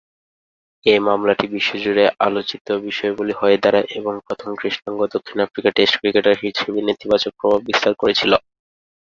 [0.85, 6.79] এ মামলাটি বিশ্বজুড়ে আলোচিত বিষয়াবলী হয়ে দাড়ায় এবং প্রথম কৃষ্ণাঙ্গ দক্ষিণ আফ্রিকার টেস্ট ক্রিকেটার হিসেবে
[6.87, 8.31] নেতিবাচক প্রভাব বিস্তার করেছিল।